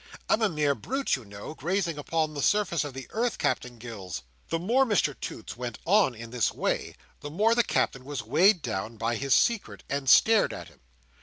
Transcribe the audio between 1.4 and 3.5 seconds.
grazing upon the surface of the earth,